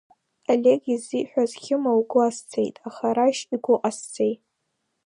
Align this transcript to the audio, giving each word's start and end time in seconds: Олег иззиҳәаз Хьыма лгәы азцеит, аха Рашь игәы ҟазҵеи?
Олег 0.51 0.81
иззиҳәаз 0.93 1.51
Хьыма 1.63 1.91
лгәы 1.97 2.21
азцеит, 2.27 2.75
аха 2.87 3.15
Рашь 3.15 3.43
игәы 3.55 3.75
ҟазҵеи? 3.81 4.33